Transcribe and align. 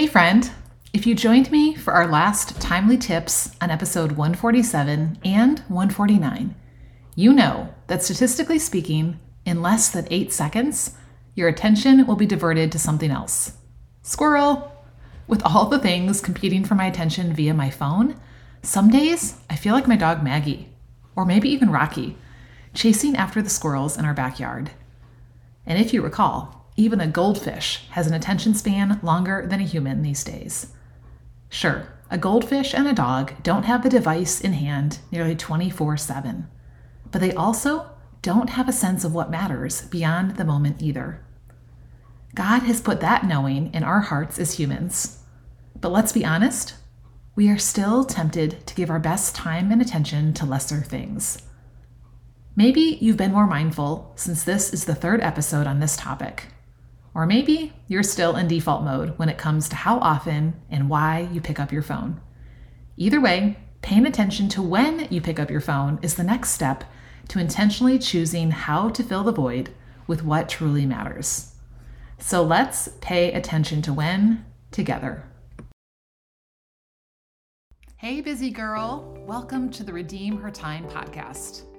Hey, 0.00 0.06
friend. 0.06 0.50
If 0.94 1.06
you 1.06 1.14
joined 1.14 1.52
me 1.52 1.74
for 1.74 1.92
our 1.92 2.06
last 2.06 2.58
timely 2.58 2.96
tips 2.96 3.54
on 3.60 3.70
episode 3.70 4.12
147 4.12 5.18
and 5.26 5.58
149, 5.58 6.54
you 7.16 7.34
know 7.34 7.74
that 7.88 8.02
statistically 8.02 8.58
speaking, 8.58 9.20
in 9.44 9.60
less 9.60 9.90
than 9.90 10.08
eight 10.10 10.32
seconds, 10.32 10.96
your 11.34 11.48
attention 11.48 12.06
will 12.06 12.16
be 12.16 12.24
diverted 12.24 12.72
to 12.72 12.78
something 12.78 13.10
else. 13.10 13.58
Squirrel! 14.00 14.72
With 15.28 15.42
all 15.44 15.66
the 15.66 15.78
things 15.78 16.22
competing 16.22 16.64
for 16.64 16.74
my 16.74 16.86
attention 16.86 17.34
via 17.34 17.52
my 17.52 17.68
phone, 17.68 18.18
some 18.62 18.88
days 18.88 19.36
I 19.50 19.56
feel 19.56 19.74
like 19.74 19.86
my 19.86 19.96
dog 19.96 20.24
Maggie, 20.24 20.70
or 21.14 21.26
maybe 21.26 21.50
even 21.50 21.68
Rocky, 21.68 22.16
chasing 22.72 23.16
after 23.16 23.42
the 23.42 23.50
squirrels 23.50 23.98
in 23.98 24.06
our 24.06 24.14
backyard. 24.14 24.70
And 25.66 25.78
if 25.78 25.92
you 25.92 26.00
recall, 26.00 26.59
even 26.76 27.00
a 27.00 27.06
goldfish 27.06 27.84
has 27.90 28.06
an 28.06 28.14
attention 28.14 28.54
span 28.54 29.00
longer 29.02 29.46
than 29.46 29.60
a 29.60 29.64
human 29.64 30.02
these 30.02 30.24
days. 30.24 30.68
Sure, 31.48 31.88
a 32.10 32.18
goldfish 32.18 32.74
and 32.74 32.86
a 32.86 32.92
dog 32.92 33.32
don't 33.42 33.64
have 33.64 33.82
the 33.82 33.88
device 33.88 34.40
in 34.40 34.52
hand 34.52 34.98
nearly 35.10 35.34
24 35.34 35.96
7, 35.96 36.48
but 37.10 37.20
they 37.20 37.32
also 37.32 37.90
don't 38.22 38.50
have 38.50 38.68
a 38.68 38.72
sense 38.72 39.04
of 39.04 39.14
what 39.14 39.30
matters 39.30 39.82
beyond 39.82 40.36
the 40.36 40.44
moment 40.44 40.82
either. 40.82 41.24
God 42.34 42.60
has 42.60 42.80
put 42.80 43.00
that 43.00 43.24
knowing 43.24 43.72
in 43.74 43.82
our 43.82 44.00
hearts 44.00 44.38
as 44.38 44.54
humans. 44.54 45.22
But 45.80 45.92
let's 45.92 46.12
be 46.12 46.24
honest, 46.24 46.74
we 47.34 47.48
are 47.48 47.58
still 47.58 48.04
tempted 48.04 48.66
to 48.66 48.74
give 48.74 48.90
our 48.90 48.98
best 48.98 49.34
time 49.34 49.72
and 49.72 49.80
attention 49.80 50.34
to 50.34 50.46
lesser 50.46 50.82
things. 50.82 51.42
Maybe 52.54 52.98
you've 53.00 53.16
been 53.16 53.32
more 53.32 53.46
mindful 53.46 54.12
since 54.16 54.44
this 54.44 54.72
is 54.72 54.84
the 54.84 54.94
third 54.94 55.20
episode 55.22 55.66
on 55.66 55.80
this 55.80 55.96
topic. 55.96 56.48
Or 57.14 57.26
maybe 57.26 57.72
you're 57.88 58.02
still 58.02 58.36
in 58.36 58.46
default 58.46 58.84
mode 58.84 59.18
when 59.18 59.28
it 59.28 59.38
comes 59.38 59.68
to 59.68 59.76
how 59.76 59.98
often 59.98 60.54
and 60.70 60.88
why 60.88 61.28
you 61.32 61.40
pick 61.40 61.58
up 61.58 61.72
your 61.72 61.82
phone. 61.82 62.20
Either 62.96 63.20
way, 63.20 63.56
paying 63.82 64.06
attention 64.06 64.48
to 64.50 64.62
when 64.62 65.08
you 65.10 65.20
pick 65.20 65.40
up 65.40 65.50
your 65.50 65.60
phone 65.60 65.98
is 66.02 66.14
the 66.14 66.22
next 66.22 66.50
step 66.50 66.84
to 67.28 67.38
intentionally 67.38 67.98
choosing 67.98 68.50
how 68.50 68.90
to 68.90 69.02
fill 69.02 69.24
the 69.24 69.32
void 69.32 69.70
with 70.06 70.24
what 70.24 70.48
truly 70.48 70.86
matters. 70.86 71.52
So 72.18 72.42
let's 72.42 72.88
pay 73.00 73.32
attention 73.32 73.82
to 73.82 73.92
when 73.92 74.44
together. 74.70 75.24
Hey, 77.96 78.20
busy 78.20 78.50
girl. 78.50 79.16
Welcome 79.26 79.70
to 79.70 79.84
the 79.84 79.92
Redeem 79.92 80.38
Her 80.38 80.50
Time 80.50 80.88
podcast. 80.88 81.69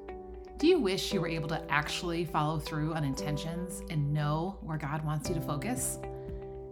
Do 0.61 0.67
you 0.67 0.77
wish 0.77 1.11
you 1.11 1.19
were 1.19 1.27
able 1.27 1.49
to 1.49 1.71
actually 1.71 2.23
follow 2.23 2.59
through 2.59 2.93
on 2.93 3.03
intentions 3.03 3.81
and 3.89 4.13
know 4.13 4.59
where 4.61 4.77
God 4.77 5.03
wants 5.03 5.27
you 5.27 5.33
to 5.33 5.41
focus? 5.41 5.97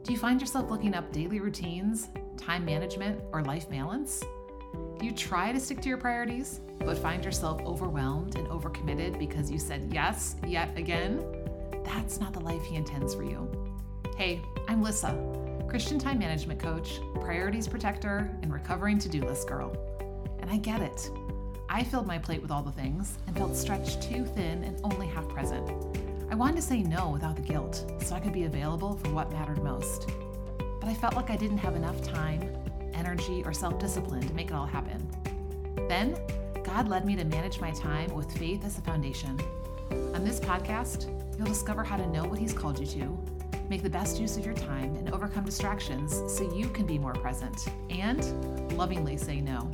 Do 0.04 0.14
you 0.14 0.18
find 0.20 0.40
yourself 0.40 0.70
looking 0.70 0.94
up 0.94 1.12
daily 1.12 1.40
routines, 1.40 2.09
time 2.38 2.64
management, 2.64 3.20
or 3.34 3.42
life 3.42 3.68
balance? 3.68 4.23
Do 5.00 5.08
you 5.08 5.12
try 5.12 5.52
to 5.52 5.59
stick 5.59 5.81
to 5.81 5.90
your 5.90 5.98
priorities, 5.98 6.62
but 6.78 7.00
find 7.00 7.26
yourself 7.26 7.62
overwhelmed 7.62 8.36
and 8.36 8.48
overcommitted 8.50 9.18
because 9.18 9.50
you 9.50 9.58
said 9.58 9.90
yes 9.92 10.36
yet 10.46 10.70
again? 10.78 11.26
That's 11.84 12.20
not 12.20 12.34
the 12.34 12.42
life 12.42 12.62
He 12.66 12.76
intends 12.76 13.16
for 13.16 13.24
you. 13.24 13.50
Hey, 14.16 14.40
I'm 14.68 14.84
Lissa, 14.84 15.18
Christian 15.68 15.98
time 15.98 16.20
management 16.20 16.59
coach, 16.59 17.00
priorities 17.16 17.68
protector, 17.68 18.30
and 18.44 18.53
recovering 18.53 19.00
to 19.00 19.09
do 19.09 19.22
list 19.22 19.48
girl. 19.48 19.76
And 20.42 20.52
I 20.52 20.58
get 20.58 20.80
it. 20.80 21.09
I 21.72 21.84
filled 21.84 22.08
my 22.08 22.17
plate 22.17 22.42
with 22.42 22.50
all 22.50 22.64
the 22.64 22.72
things 22.72 23.20
and 23.28 23.38
felt 23.38 23.56
stretched 23.56 24.02
too 24.02 24.25
thin 24.25 24.64
and 24.64 24.80
only 24.84 25.06
half 25.06 25.30
present. 25.30 25.70
I 26.31 26.36
wanted 26.36 26.56
to 26.56 26.62
say 26.64 26.81
no 26.81 27.12
without 27.12 27.36
the 27.36 27.44
guilt 27.44 27.86
so 28.02 28.16
I 28.16 28.20
could 28.20 28.34
be 28.34 28.45
available 28.45 28.95
for 28.95 29.09
what 29.09 29.31
mattered 29.31 29.64
most. 29.64 30.09
But 30.58 30.90
I 30.90 30.95
felt 30.95 31.16
like 31.16 31.30
I 31.30 31.36
didn't 31.36 31.59
have 31.59 31.75
enough 31.75 32.02
time, 32.02 32.42
energy, 32.95 33.44
or 33.45 33.53
self 33.53 33.78
discipline 33.78 34.28
to 34.28 34.34
make 34.34 34.47
it 34.47 34.53
all 34.53 34.66
happen. 34.66 35.08
Then, 35.88 36.17
God 36.64 36.88
led 36.88 37.06
me 37.06 37.16
to 37.16 37.23
manage 37.23 37.59
my 37.62 37.70
time 37.72 38.16
with 38.16 38.36
faith 38.36 38.66
as 38.66 38.80
a 38.80 38.81
foundation. 38.81 39.40
On 39.91 40.25
this 40.25 40.40
podcast, 40.40 41.07
you'll 41.38 41.47
discover 41.47 41.84
how 41.84 41.97
to 41.97 42.07
know 42.07 42.25
what 42.25 42.40
He's 42.40 42.53
called 42.53 42.80
you 42.80 42.88
to, 42.88 43.18
make 43.69 43.84
the 43.84 43.90
best 43.90 44.19
use 44.19 44.38
of 44.38 44.46
your 44.46 44.56
time, 44.56 44.96
and 44.96 45.13
overcome 45.13 45.46
distractions 45.46 46.19
so 46.36 46.51
you 46.51 46.68
can 46.69 46.88
be 46.88 46.97
more 46.97 47.13
present 47.13 47.68
and 47.91 48.75
lovingly 48.75 49.18
say 49.18 49.40
no. 49.40 49.69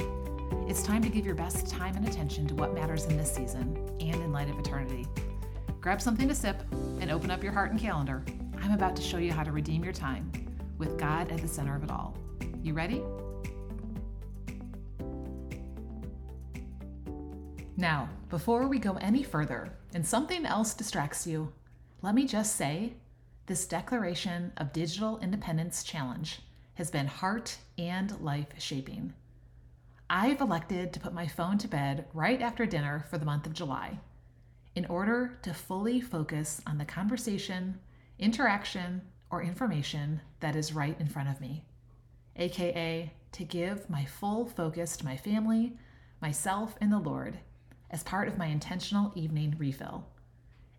It's 0.68 0.82
time 0.82 1.04
to 1.04 1.10
give 1.10 1.28
your 1.28 1.36
best 1.36 1.68
time 1.68 1.96
and 1.96 2.08
attention 2.08 2.48
to 2.48 2.56
what 2.56 2.74
matters 2.74 3.06
in 3.06 3.18
this 3.18 3.32
season 3.32 3.78
and 4.00 4.16
in 4.16 4.32
light 4.32 4.50
of 4.50 4.58
eternity. 4.58 5.06
Grab 5.80 6.02
something 6.02 6.28
to 6.28 6.34
sip 6.34 6.60
and 7.00 7.12
open 7.12 7.30
up 7.30 7.44
your 7.44 7.52
heart 7.54 7.70
and 7.70 7.80
calendar. 7.80 8.26
I'm 8.60 8.72
about 8.72 8.96
to 8.96 9.02
show 9.04 9.20
you 9.20 9.32
how 9.32 9.44
to 9.44 9.52
redeem 9.52 9.84
your 9.84 9.94
time 9.94 10.32
with 10.80 10.98
God 10.98 11.32
at 11.32 11.40
the 11.40 11.48
center 11.48 11.76
of 11.76 11.84
it 11.84 11.92
all. 11.92 12.18
You 12.64 12.74
ready? 12.74 13.04
Now, 17.78 18.10
before 18.30 18.68
we 18.68 18.80
go 18.80 18.96
any 18.96 19.22
further 19.22 19.72
and 19.94 20.04
something 20.04 20.48
else 20.48 20.74
distracts 20.74 21.28
you, 21.28 21.54
let 22.02 22.16
me 22.16 22.26
just 22.26 22.56
say 22.56 22.94
this 23.46 23.68
declaration 23.68 24.52
of 24.58 24.74
digital 24.74 25.20
independence 25.20 25.84
challenge 25.84 26.40
has 26.74 26.90
been 26.90 27.06
heart 27.06 27.56
and 27.78 28.20
life 28.20 28.48
shaping. 28.58 29.14
I've 30.10 30.42
elected 30.42 30.94
to 30.94 31.00
put 31.00 31.14
my 31.14 31.26
phone 31.26 31.58
to 31.58 31.68
bed 31.68 32.06
right 32.14 32.40
after 32.40 32.68
dinner 32.68 33.06
for 33.10 33.18
the 33.18 33.26
month 33.26 33.48
of 33.48 33.54
July 33.54 34.00
in 34.76 34.86
order 34.86 35.40
to 35.42 35.54
fully 35.54 36.00
focus 36.00 36.62
on 36.68 36.78
the 36.78 36.86
conversation, 36.86 37.80
interaction, 38.20 39.02
or 39.32 39.42
information 39.42 40.22
that 40.42 40.56
is 40.56 40.74
right 40.74 40.96
in 41.00 41.08
front 41.08 41.30
of 41.30 41.42
me, 41.42 41.66
aka 42.36 43.12
to 43.32 43.44
give 43.44 43.90
my 43.90 44.06
full 44.06 44.46
focus 44.46 44.96
to 44.96 45.06
my 45.06 45.18
family, 45.18 45.74
myself, 46.22 46.76
and 46.80 46.92
the 46.92 47.00
Lord 47.00 47.40
as 47.90 48.04
part 48.04 48.28
of 48.28 48.38
my 48.38 48.46
intentional 48.46 49.12
evening 49.16 49.56
refill. 49.58 50.06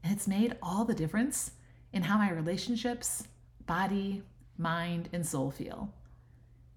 And 0.05 0.13
it's 0.13 0.29
made 0.29 0.57
all 0.63 0.85
the 0.85 0.95
difference 0.95 1.51
in 1.93 2.03
how 2.03 2.17
my 2.17 2.31
relationships, 2.31 3.27
body, 3.67 4.23
mind, 4.57 5.09
and 5.13 5.27
soul 5.27 5.51
feel. 5.51 5.93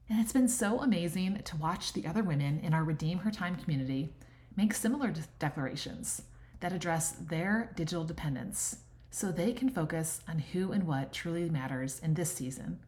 And 0.09 0.19
it's 0.19 0.33
been 0.33 0.47
so 0.47 0.79
amazing 0.79 1.41
to 1.43 1.57
watch 1.57 1.93
the 1.93 2.07
other 2.07 2.23
women 2.23 2.59
in 2.63 2.73
our 2.73 2.83
Redeem 2.83 3.19
Her 3.19 3.29
Time 3.29 3.55
community 3.55 4.13
make 4.55 4.73
similar 4.73 5.13
declarations 5.37 6.23
that 6.61 6.73
address 6.73 7.11
their 7.11 7.71
digital 7.75 8.03
dependence 8.03 8.77
so 9.11 9.31
they 9.31 9.53
can 9.53 9.69
focus 9.69 10.21
on 10.27 10.39
who 10.39 10.71
and 10.71 10.85
what 10.85 11.13
truly 11.13 11.47
matters 11.49 11.99
in 11.99 12.15
this 12.15 12.33
season. 12.33 12.79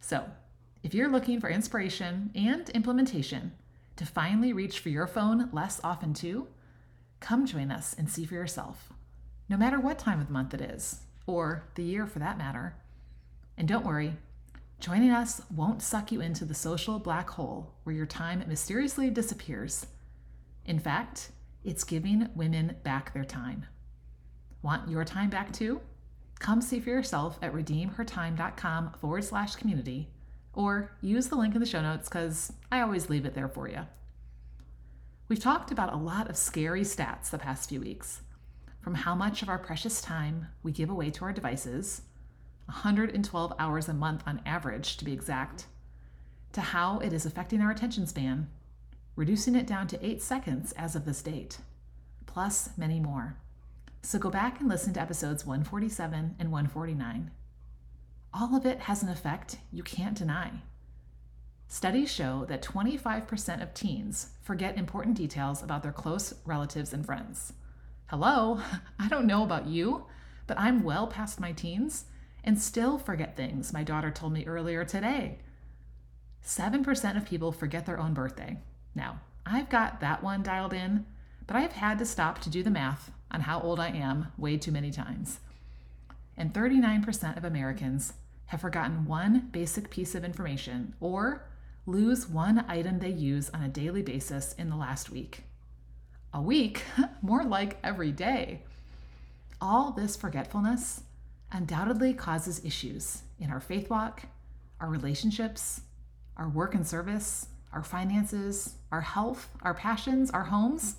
So, 0.00 0.24
if 0.82 0.94
you're 0.94 1.10
looking 1.10 1.40
for 1.40 1.48
inspiration 1.48 2.30
and 2.34 2.68
implementation 2.70 3.52
to 3.96 4.04
finally 4.06 4.52
reach 4.52 4.78
for 4.78 4.90
your 4.90 5.06
phone 5.06 5.48
less 5.52 5.80
often 5.82 6.12
too, 6.12 6.48
come 7.18 7.46
join 7.46 7.70
us 7.70 7.94
and 7.96 8.10
see 8.10 8.26
for 8.26 8.34
yourself, 8.34 8.92
no 9.48 9.56
matter 9.56 9.80
what 9.80 9.98
time 9.98 10.20
of 10.20 10.26
the 10.26 10.32
month 10.32 10.52
it 10.52 10.60
is, 10.60 11.00
or 11.26 11.64
the 11.74 11.82
year 11.82 12.06
for 12.06 12.18
that 12.18 12.38
matter. 12.38 12.76
And 13.56 13.66
don't 13.66 13.86
worry, 13.86 14.16
Joining 14.78 15.10
us 15.10 15.40
won't 15.54 15.82
suck 15.82 16.12
you 16.12 16.20
into 16.20 16.44
the 16.44 16.54
social 16.54 16.98
black 16.98 17.30
hole 17.30 17.74
where 17.84 17.96
your 17.96 18.06
time 18.06 18.44
mysteriously 18.46 19.10
disappears. 19.10 19.86
In 20.66 20.78
fact, 20.78 21.30
it's 21.64 21.82
giving 21.82 22.28
women 22.34 22.76
back 22.84 23.12
their 23.12 23.24
time. 23.24 23.66
Want 24.62 24.88
your 24.88 25.04
time 25.04 25.30
back 25.30 25.52
too? 25.52 25.80
Come 26.38 26.60
see 26.60 26.78
for 26.78 26.90
yourself 26.90 27.38
at 27.40 27.54
redeemhertime.com 27.54 28.92
forward 29.00 29.24
slash 29.24 29.56
community 29.56 30.10
or 30.52 30.92
use 31.00 31.28
the 31.28 31.36
link 31.36 31.54
in 31.54 31.60
the 31.60 31.66
show 31.66 31.80
notes 31.80 32.08
because 32.08 32.52
I 32.70 32.82
always 32.82 33.08
leave 33.08 33.24
it 33.24 33.34
there 33.34 33.48
for 33.48 33.68
you. 33.68 33.86
We've 35.28 35.40
talked 35.40 35.72
about 35.72 35.92
a 35.92 35.96
lot 35.96 36.28
of 36.28 36.36
scary 36.36 36.82
stats 36.82 37.30
the 37.30 37.38
past 37.38 37.68
few 37.68 37.80
weeks, 37.80 38.20
from 38.80 38.94
how 38.94 39.14
much 39.14 39.42
of 39.42 39.48
our 39.48 39.58
precious 39.58 40.00
time 40.00 40.46
we 40.62 40.70
give 40.70 40.90
away 40.90 41.10
to 41.10 41.24
our 41.24 41.32
devices 41.32 42.02
112 42.66 43.52
hours 43.58 43.88
a 43.88 43.94
month 43.94 44.22
on 44.26 44.40
average 44.44 44.96
to 44.96 45.04
be 45.04 45.12
exact, 45.12 45.66
to 46.52 46.60
how 46.60 46.98
it 46.98 47.12
is 47.12 47.24
affecting 47.24 47.60
our 47.60 47.70
attention 47.70 48.06
span, 48.06 48.48
reducing 49.14 49.54
it 49.54 49.66
down 49.66 49.86
to 49.86 50.06
eight 50.06 50.22
seconds 50.22 50.72
as 50.72 50.94
of 50.96 51.04
this 51.04 51.22
date, 51.22 51.58
plus 52.26 52.70
many 52.76 53.00
more. 53.00 53.36
So 54.02 54.18
go 54.18 54.30
back 54.30 54.60
and 54.60 54.68
listen 54.68 54.92
to 54.94 55.00
episodes 55.00 55.46
147 55.46 56.36
and 56.38 56.52
149. 56.52 57.30
All 58.34 58.54
of 58.54 58.66
it 58.66 58.80
has 58.80 59.02
an 59.02 59.08
effect 59.08 59.58
you 59.72 59.82
can't 59.82 60.16
deny. 60.16 60.50
Studies 61.68 62.12
show 62.12 62.44
that 62.48 62.62
25% 62.62 63.62
of 63.62 63.74
teens 63.74 64.30
forget 64.42 64.76
important 64.76 65.16
details 65.16 65.62
about 65.62 65.82
their 65.82 65.92
close 65.92 66.34
relatives 66.44 66.92
and 66.92 67.04
friends. 67.04 67.52
Hello, 68.06 68.60
I 68.98 69.08
don't 69.08 69.26
know 69.26 69.42
about 69.42 69.66
you, 69.66 70.06
but 70.46 70.58
I'm 70.58 70.84
well 70.84 71.06
past 71.06 71.40
my 71.40 71.52
teens 71.52 72.04
and 72.46 72.58
still 72.58 72.96
forget 72.96 73.36
things, 73.36 73.72
my 73.72 73.82
daughter 73.82 74.10
told 74.10 74.32
me 74.32 74.46
earlier 74.46 74.84
today. 74.84 75.38
7% 76.44 77.16
of 77.16 77.26
people 77.26 77.50
forget 77.50 77.84
their 77.84 77.98
own 77.98 78.14
birthday. 78.14 78.56
Now, 78.94 79.20
I've 79.44 79.68
got 79.68 80.00
that 80.00 80.22
one 80.22 80.44
dialed 80.44 80.72
in, 80.72 81.04
but 81.48 81.56
I've 81.56 81.72
had 81.72 81.98
to 81.98 82.06
stop 82.06 82.40
to 82.42 82.50
do 82.50 82.62
the 82.62 82.70
math 82.70 83.10
on 83.32 83.42
how 83.42 83.60
old 83.60 83.80
I 83.80 83.88
am 83.88 84.32
way 84.38 84.56
too 84.56 84.70
many 84.70 84.92
times. 84.92 85.40
And 86.36 86.52
39% 86.54 87.36
of 87.36 87.44
Americans 87.44 88.12
have 88.46 88.60
forgotten 88.60 89.06
one 89.06 89.48
basic 89.50 89.90
piece 89.90 90.14
of 90.14 90.24
information 90.24 90.94
or 91.00 91.48
lose 91.84 92.28
one 92.28 92.64
item 92.68 93.00
they 93.00 93.10
use 93.10 93.50
on 93.50 93.62
a 93.62 93.68
daily 93.68 94.02
basis 94.02 94.54
in 94.54 94.70
the 94.70 94.76
last 94.76 95.10
week. 95.10 95.42
A 96.32 96.40
week, 96.40 96.82
more 97.22 97.44
like 97.44 97.78
every 97.82 98.12
day. 98.12 98.62
All 99.60 99.90
this 99.90 100.14
forgetfulness 100.14 101.02
undoubtedly 101.52 102.12
causes 102.14 102.64
issues 102.64 103.22
in 103.38 103.50
our 103.50 103.60
faith 103.60 103.88
walk, 103.90 104.22
our 104.80 104.88
relationships, 104.88 105.82
our 106.36 106.48
work 106.48 106.74
and 106.74 106.86
service, 106.86 107.46
our 107.72 107.82
finances, 107.82 108.74
our 108.92 109.00
health, 109.00 109.48
our 109.62 109.74
passions, 109.74 110.30
our 110.30 110.44
homes. 110.44 110.96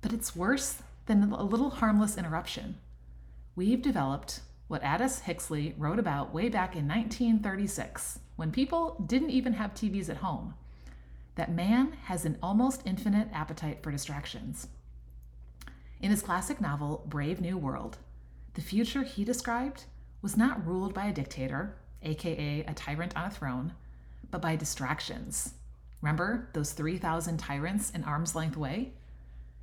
But 0.00 0.12
it's 0.12 0.36
worse 0.36 0.82
than 1.06 1.32
a 1.32 1.42
little 1.42 1.70
harmless 1.70 2.16
interruption. 2.16 2.76
We've 3.56 3.82
developed 3.82 4.40
what 4.68 4.84
Aldous 4.84 5.20
Huxley 5.20 5.74
wrote 5.78 5.98
about 5.98 6.34
way 6.34 6.48
back 6.48 6.76
in 6.76 6.86
1936, 6.86 8.20
when 8.36 8.52
people 8.52 9.02
didn't 9.06 9.30
even 9.30 9.54
have 9.54 9.74
TVs 9.74 10.08
at 10.10 10.18
home, 10.18 10.54
that 11.34 11.50
man 11.50 11.92
has 12.04 12.24
an 12.24 12.38
almost 12.42 12.82
infinite 12.84 13.28
appetite 13.32 13.82
for 13.82 13.90
distractions. 13.90 14.68
In 16.00 16.10
his 16.10 16.22
classic 16.22 16.60
novel, 16.60 17.04
Brave 17.08 17.40
New 17.40 17.56
World, 17.56 17.96
the 18.58 18.64
future 18.64 19.04
he 19.04 19.22
described 19.22 19.84
was 20.20 20.36
not 20.36 20.66
ruled 20.66 20.92
by 20.92 21.06
a 21.06 21.12
dictator, 21.12 21.76
aka 22.02 22.64
a 22.66 22.74
tyrant 22.74 23.16
on 23.16 23.26
a 23.26 23.30
throne, 23.30 23.72
but 24.32 24.42
by 24.42 24.56
distractions. 24.56 25.54
Remember 26.02 26.48
those 26.54 26.72
3,000 26.72 27.38
tyrants 27.38 27.90
in 27.90 28.02
arm's 28.02 28.34
length 28.34 28.56
way? 28.56 28.94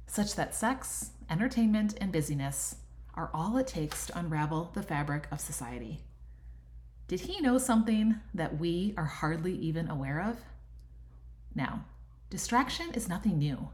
Such 0.08 0.36
that 0.36 0.56
sex, 0.56 1.10
entertainment, 1.30 1.96
and 2.00 2.10
busyness 2.10 2.78
are 3.16 3.30
all 3.34 3.58
it 3.58 3.68
takes 3.68 4.06
to 4.06 4.18
unravel 4.18 4.72
the 4.74 4.82
fabric 4.82 5.28
of 5.30 5.42
society. 5.42 6.00
Did 7.10 7.20
he 7.20 7.42
know 7.42 7.58
something 7.58 8.22
that 8.34 8.60
we 8.60 8.94
are 8.96 9.04
hardly 9.04 9.56
even 9.56 9.90
aware 9.90 10.22
of? 10.22 10.38
Now, 11.54 11.84
distraction 12.30 12.92
is 12.94 13.10
nothing 13.10 13.40
new. 13.40 13.68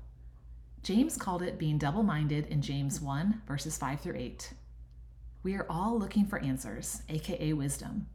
James 0.82 1.16
called 1.16 1.44
it 1.44 1.60
being 1.60 1.78
double 1.78 2.02
minded 2.02 2.48
in 2.48 2.64
James 2.64 3.00
1, 3.00 3.44
verses 3.48 3.78
5 3.78 4.02
through 4.02 4.18
8. 4.18 4.54
We 5.44 5.56
are 5.56 5.66
all 5.70 5.98
looking 5.98 6.26
for 6.26 6.40
answers, 6.40 7.02
aka 7.10 7.54
wisdom. 7.54 8.08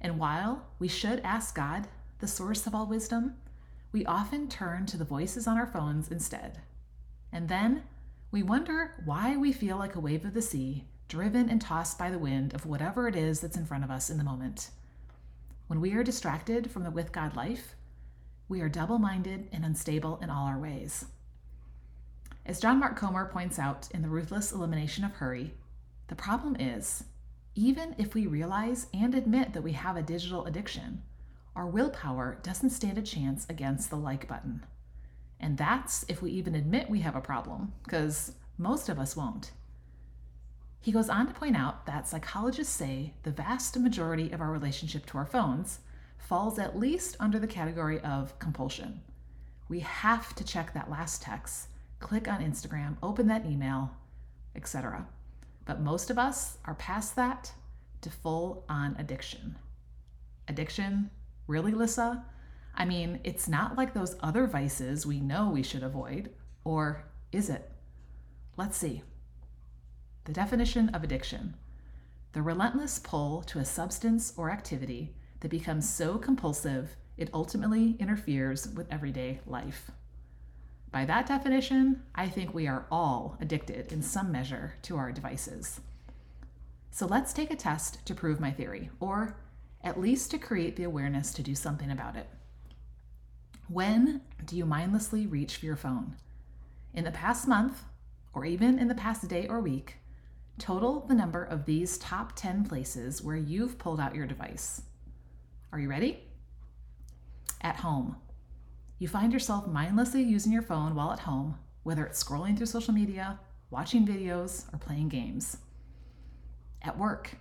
And 0.00 0.18
while 0.18 0.66
we 0.78 0.88
should 0.88 1.20
ask 1.20 1.54
God, 1.54 1.88
the 2.18 2.26
source 2.26 2.66
of 2.66 2.74
all 2.74 2.86
wisdom, 2.86 3.36
we 3.92 4.04
often 4.04 4.48
turn 4.48 4.86
to 4.86 4.96
the 4.96 5.04
voices 5.04 5.46
on 5.46 5.56
our 5.56 5.66
phones 5.66 6.10
instead. 6.10 6.58
And 7.32 7.48
then 7.48 7.84
we 8.30 8.42
wonder 8.42 8.94
why 9.04 9.36
we 9.36 9.52
feel 9.52 9.76
like 9.76 9.94
a 9.94 10.00
wave 10.00 10.24
of 10.24 10.34
the 10.34 10.42
sea, 10.42 10.84
driven 11.08 11.48
and 11.48 11.60
tossed 11.60 11.98
by 11.98 12.10
the 12.10 12.18
wind 12.18 12.54
of 12.54 12.66
whatever 12.66 13.06
it 13.06 13.14
is 13.14 13.40
that's 13.40 13.56
in 13.56 13.66
front 13.66 13.84
of 13.84 13.90
us 13.90 14.10
in 14.10 14.18
the 14.18 14.24
moment. 14.24 14.70
When 15.68 15.80
we 15.80 15.94
are 15.94 16.02
distracted 16.02 16.70
from 16.70 16.82
the 16.82 16.90
with 16.90 17.12
God 17.12 17.36
life, 17.36 17.74
we 18.48 18.60
are 18.60 18.68
double 18.68 18.98
minded 18.98 19.48
and 19.52 19.64
unstable 19.64 20.18
in 20.22 20.30
all 20.30 20.46
our 20.46 20.58
ways. 20.58 21.06
As 22.44 22.60
John 22.60 22.78
Mark 22.78 22.96
Comer 22.96 23.26
points 23.26 23.58
out 23.58 23.88
in 23.92 24.02
The 24.02 24.08
Ruthless 24.08 24.52
Elimination 24.52 25.04
of 25.04 25.12
Hurry, 25.12 25.54
the 26.08 26.14
problem 26.14 26.56
is, 26.56 27.04
even 27.54 27.94
if 27.98 28.14
we 28.14 28.26
realize 28.26 28.86
and 28.92 29.14
admit 29.14 29.52
that 29.52 29.62
we 29.62 29.72
have 29.72 29.96
a 29.96 30.02
digital 30.02 30.44
addiction, 30.44 31.02
our 31.54 31.66
willpower 31.66 32.38
doesn't 32.42 32.70
stand 32.70 32.98
a 32.98 33.02
chance 33.02 33.46
against 33.48 33.88
the 33.88 33.96
like 33.96 34.28
button. 34.28 34.64
And 35.40 35.56
that's 35.56 36.04
if 36.08 36.22
we 36.22 36.30
even 36.32 36.54
admit 36.54 36.90
we 36.90 37.00
have 37.00 37.16
a 37.16 37.20
problem, 37.20 37.72
because 37.84 38.32
most 38.58 38.88
of 38.88 38.98
us 38.98 39.16
won't. 39.16 39.52
He 40.80 40.92
goes 40.92 41.08
on 41.08 41.26
to 41.26 41.34
point 41.34 41.56
out 41.56 41.86
that 41.86 42.06
psychologists 42.06 42.74
say 42.74 43.14
the 43.22 43.30
vast 43.30 43.78
majority 43.78 44.30
of 44.30 44.40
our 44.40 44.52
relationship 44.52 45.04
to 45.06 45.18
our 45.18 45.26
phones 45.26 45.80
falls 46.18 46.58
at 46.58 46.78
least 46.78 47.16
under 47.18 47.38
the 47.38 47.46
category 47.46 48.00
of 48.00 48.38
compulsion. 48.38 49.00
We 49.68 49.80
have 49.80 50.34
to 50.36 50.44
check 50.44 50.72
that 50.74 50.90
last 50.90 51.22
text, 51.22 51.68
click 51.98 52.28
on 52.28 52.40
Instagram, 52.40 52.96
open 53.02 53.26
that 53.28 53.46
email, 53.46 53.90
etc. 54.54 55.06
But 55.66 55.80
most 55.80 56.08
of 56.08 56.18
us 56.18 56.56
are 56.64 56.74
past 56.74 57.14
that 57.16 57.52
to 58.00 58.08
full 58.08 58.64
on 58.68 58.96
addiction. 58.98 59.56
Addiction 60.48 61.10
Really, 61.46 61.72
Lissa? 61.72 62.24
I 62.74 62.84
mean, 62.84 63.20
it's 63.22 63.48
not 63.48 63.76
like 63.76 63.94
those 63.94 64.16
other 64.20 64.46
vices 64.46 65.06
we 65.06 65.20
know 65.20 65.48
we 65.48 65.62
should 65.62 65.82
avoid, 65.84 66.30
or 66.64 67.04
is 67.30 67.48
it? 67.48 67.70
Let's 68.56 68.76
see. 68.76 69.02
The 70.24 70.32
definition 70.32 70.88
of 70.90 71.04
addiction 71.04 71.54
the 72.32 72.42
relentless 72.42 72.98
pull 72.98 73.42
to 73.42 73.60
a 73.60 73.64
substance 73.64 74.34
or 74.36 74.50
activity 74.50 75.14
that 75.40 75.50
becomes 75.50 75.88
so 75.88 76.18
compulsive 76.18 76.94
it 77.16 77.30
ultimately 77.32 77.96
interferes 77.98 78.68
with 78.68 78.92
everyday 78.92 79.40
life. 79.46 79.90
By 80.96 81.04
that 81.04 81.26
definition, 81.26 82.04
I 82.14 82.26
think 82.26 82.54
we 82.54 82.66
are 82.66 82.86
all 82.90 83.36
addicted 83.38 83.92
in 83.92 84.00
some 84.00 84.32
measure 84.32 84.76
to 84.84 84.96
our 84.96 85.12
devices. 85.12 85.78
So 86.90 87.04
let's 87.04 87.34
take 87.34 87.50
a 87.50 87.54
test 87.54 88.06
to 88.06 88.14
prove 88.14 88.40
my 88.40 88.50
theory, 88.50 88.88
or 88.98 89.36
at 89.84 90.00
least 90.00 90.30
to 90.30 90.38
create 90.38 90.74
the 90.76 90.84
awareness 90.84 91.34
to 91.34 91.42
do 91.42 91.54
something 91.54 91.90
about 91.90 92.16
it. 92.16 92.30
When 93.68 94.22
do 94.46 94.56
you 94.56 94.64
mindlessly 94.64 95.26
reach 95.26 95.56
for 95.56 95.66
your 95.66 95.76
phone? 95.76 96.16
In 96.94 97.04
the 97.04 97.10
past 97.10 97.46
month, 97.46 97.82
or 98.32 98.46
even 98.46 98.78
in 98.78 98.88
the 98.88 98.94
past 98.94 99.28
day 99.28 99.46
or 99.46 99.60
week, 99.60 99.96
total 100.58 101.00
the 101.00 101.14
number 101.14 101.44
of 101.44 101.66
these 101.66 101.98
top 101.98 102.32
10 102.36 102.64
places 102.64 103.20
where 103.22 103.36
you've 103.36 103.76
pulled 103.76 104.00
out 104.00 104.14
your 104.14 104.26
device. 104.26 104.80
Are 105.72 105.78
you 105.78 105.90
ready? 105.90 106.20
At 107.60 107.76
home. 107.76 108.16
You 108.98 109.08
find 109.08 109.30
yourself 109.32 109.66
mindlessly 109.66 110.22
using 110.22 110.52
your 110.52 110.62
phone 110.62 110.94
while 110.94 111.12
at 111.12 111.20
home, 111.20 111.58
whether 111.82 112.06
it's 112.06 112.22
scrolling 112.22 112.56
through 112.56 112.66
social 112.66 112.94
media, 112.94 113.38
watching 113.70 114.06
videos, 114.06 114.72
or 114.72 114.78
playing 114.78 115.10
games. 115.10 115.58
At 116.80 116.96
work. 116.96 117.36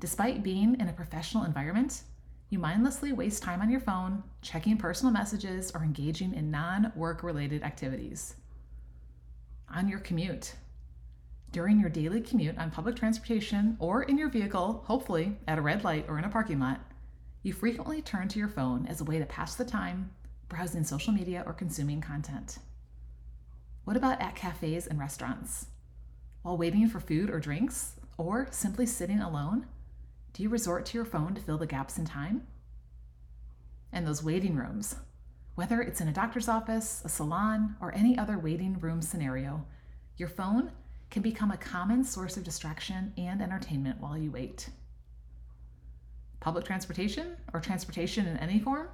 Despite 0.00 0.42
being 0.42 0.78
in 0.78 0.88
a 0.88 0.92
professional 0.92 1.44
environment, 1.44 2.02
you 2.50 2.58
mindlessly 2.58 3.12
waste 3.12 3.42
time 3.42 3.62
on 3.62 3.70
your 3.70 3.80
phone, 3.80 4.22
checking 4.42 4.76
personal 4.76 5.12
messages, 5.12 5.72
or 5.74 5.82
engaging 5.82 6.34
in 6.34 6.50
non 6.50 6.92
work 6.94 7.22
related 7.22 7.62
activities. 7.62 8.34
On 9.74 9.88
your 9.88 10.00
commute. 10.00 10.54
During 11.50 11.80
your 11.80 11.88
daily 11.88 12.20
commute 12.20 12.58
on 12.58 12.70
public 12.70 12.96
transportation 12.96 13.78
or 13.80 14.02
in 14.02 14.18
your 14.18 14.28
vehicle, 14.28 14.82
hopefully 14.86 15.38
at 15.48 15.56
a 15.56 15.62
red 15.62 15.82
light 15.82 16.04
or 16.08 16.18
in 16.18 16.24
a 16.24 16.28
parking 16.28 16.60
lot, 16.60 16.80
you 17.42 17.54
frequently 17.54 18.02
turn 18.02 18.28
to 18.28 18.38
your 18.38 18.48
phone 18.48 18.86
as 18.86 19.00
a 19.00 19.04
way 19.04 19.18
to 19.18 19.26
pass 19.26 19.54
the 19.54 19.64
time, 19.64 20.10
browsing 20.54 20.84
social 20.84 21.12
media 21.12 21.42
or 21.46 21.52
consuming 21.52 22.00
content. 22.00 22.58
What 23.82 23.96
about 23.96 24.22
at 24.22 24.36
cafes 24.36 24.86
and 24.86 25.00
restaurants? 25.00 25.66
While 26.42 26.56
waiting 26.56 26.88
for 26.88 27.00
food 27.00 27.28
or 27.28 27.40
drinks, 27.40 27.94
or 28.16 28.46
simply 28.52 28.86
sitting 28.86 29.18
alone, 29.18 29.66
do 30.32 30.44
you 30.44 30.48
resort 30.48 30.86
to 30.86 30.96
your 30.96 31.04
phone 31.04 31.34
to 31.34 31.40
fill 31.40 31.58
the 31.58 31.66
gaps 31.66 31.98
in 31.98 32.04
time? 32.04 32.46
And 33.92 34.06
those 34.06 34.22
waiting 34.22 34.54
rooms, 34.54 34.94
whether 35.56 35.80
it's 35.82 36.00
in 36.00 36.06
a 36.06 36.12
doctor's 36.12 36.48
office, 36.48 37.02
a 37.04 37.08
salon, 37.08 37.74
or 37.80 37.92
any 37.92 38.16
other 38.16 38.38
waiting 38.38 38.78
room 38.78 39.02
scenario, 39.02 39.66
your 40.16 40.28
phone 40.28 40.70
can 41.10 41.22
become 41.22 41.50
a 41.50 41.56
common 41.56 42.04
source 42.04 42.36
of 42.36 42.44
distraction 42.44 43.12
and 43.18 43.42
entertainment 43.42 44.00
while 44.00 44.16
you 44.16 44.30
wait. 44.30 44.68
Public 46.38 46.64
transportation, 46.64 47.36
or 47.52 47.58
transportation 47.58 48.28
in 48.28 48.36
any 48.36 48.60
form, 48.60 48.86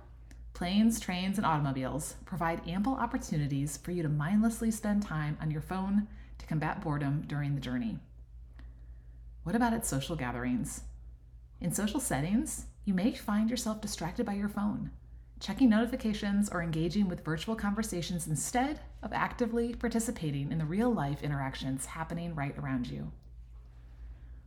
planes, 0.53 1.01
trains, 1.01 1.39
and 1.39 1.47
automobiles 1.47 2.17
provide 2.25 2.67
ample 2.69 2.95
opportunities 2.95 3.77
for 3.77 3.93
you 3.93 4.03
to 4.03 4.09
mindlessly 4.09 4.71
spend 4.71 5.03
time 5.03 5.39
on 5.41 5.51
your 5.51 5.61
phone 5.61 6.07
to 6.39 6.47
combat 6.47 6.81
boredom 6.83 7.23
during 7.27 7.55
the 7.55 7.61
journey. 7.61 7.99
What 9.45 9.57
about 9.57 9.73
at 9.73 9.87
social 9.87 10.17
gatherings? 10.17 10.83
In 11.61 11.73
social 11.73 12.01
settings, 12.01 12.67
you 12.85 12.95
may 12.95 13.13
find 13.13 13.51
yourself 13.51 13.81
distracted 13.81 14.27
by 14.27 14.35
your 14.35 14.49
phone, 14.49 14.91
checking 15.41 15.71
notifications 15.71 16.49
or 16.51 16.63
engaging 16.63 17.09
with 17.09 17.25
virtual 17.25 17.57
conversations 17.57 18.27
instead 18.27 18.81
of 19.03 19.13
actively 19.13 19.75
participating 19.75 20.53
in 20.53 20.59
the 20.59 20.65
real 20.65 20.93
life 20.93 21.23
interactions 21.23 21.87
happening 21.87 22.35
right 22.35 22.57
around 22.59 22.87
you. 22.87 23.11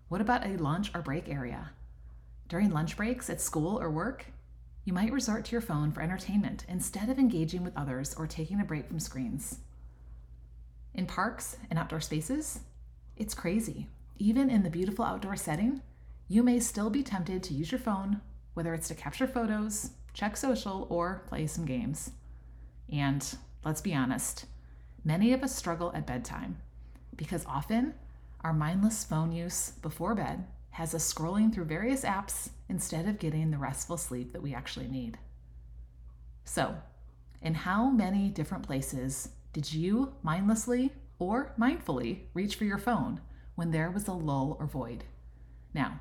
What 0.10 0.22
about 0.22 0.46
a 0.46 0.58
lunch 0.58 0.92
or 0.94 1.02
break 1.02 1.28
area? 1.28 1.72
During 2.48 2.72
lunch 2.72 2.98
breaks 2.98 3.30
at 3.30 3.42
school 3.42 3.80
or 3.80 3.90
work, 3.90 4.26
you 4.86 4.94
might 4.94 5.14
resort 5.14 5.46
to 5.46 5.52
your 5.52 5.62
phone 5.62 5.92
for 5.92 6.02
entertainment 6.02 6.66
instead 6.68 7.10
of 7.10 7.18
engaging 7.18 7.64
with 7.64 7.78
others 7.78 8.14
or 8.16 8.28
taking 8.28 8.60
a 8.60 8.66
break 8.66 8.88
from 8.88 9.00
screens. 9.00 9.60
In 10.94 11.06
parks 11.06 11.58
and 11.70 11.80
outdoor 11.80 12.02
spaces, 12.02 12.60
it's 13.16 13.34
crazy. 13.34 13.88
Even 14.18 14.50
in 14.50 14.64
the 14.64 14.70
beautiful 14.70 15.06
outdoor 15.06 15.36
setting, 15.36 15.82
you 16.28 16.44
may 16.44 16.60
still 16.60 16.90
be 16.90 17.04
tempted 17.04 17.44
to 17.44 17.54
use 17.54 17.72
your 17.72 17.80
phone, 17.80 18.22
whether 18.54 18.74
it's 18.74 18.88
to 18.90 18.96
capture 18.96 19.28
photos, 19.28 19.92
check 20.14 20.38
social, 20.38 20.88
or 20.90 21.24
play 21.28 21.48
some 21.48 21.66
games. 21.66 22.12
And 22.92 23.26
let's 23.64 23.82
be 23.82 23.94
honest, 23.94 24.46
many 25.04 25.34
of 25.34 25.44
us 25.44 25.56
struggle 25.56 25.92
at 25.96 26.08
bedtime 26.08 26.58
because 27.16 27.46
often 27.46 27.94
our 28.42 28.54
mindless 28.54 29.04
phone 29.04 29.32
use 29.32 29.72
before 29.82 30.16
bed 30.16 30.46
has 30.74 30.96
us 30.96 31.14
scrolling 31.14 31.54
through 31.54 31.66
various 31.66 32.04
apps 32.04 32.50
instead 32.68 33.08
of 33.08 33.20
getting 33.20 33.52
the 33.52 33.58
restful 33.60 33.96
sleep 33.96 34.34
that 34.34 34.42
we 34.42 34.56
actually 34.56 34.88
need. 34.88 35.20
So, 36.46 36.76
in 37.44 37.54
how 37.54 37.92
many 37.92 38.30
different 38.30 38.66
places 38.66 39.30
did 39.54 39.72
you 39.72 40.14
mindlessly 40.24 40.92
or 41.20 41.54
mindfully 41.60 42.22
reach 42.34 42.56
for 42.56 42.66
your 42.66 42.80
phone 42.80 43.22
when 43.54 43.70
there 43.70 43.92
was 43.92 44.08
a 44.08 44.14
lull 44.14 44.58
or 44.60 44.66
void? 44.66 45.04
Now, 45.76 46.00